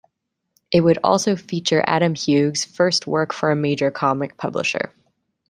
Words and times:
It 0.71 0.81
would 0.81 0.97
also 1.03 1.35
feature 1.35 1.83
Adam 1.85 2.15
Hughes' 2.15 2.65
first 2.65 3.05
work 3.05 3.31
for 3.31 3.51
a 3.51 3.55
major 3.55 3.91
comic 3.91 4.35
publisher. 4.35 4.91